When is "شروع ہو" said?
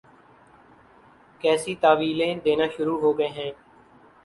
2.75-3.17